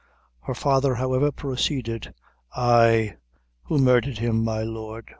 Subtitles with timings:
[0.45, 2.15] Her father, however, proceeded:
[2.55, 3.17] "Ay
[3.65, 5.09] who murdhered him, my lord?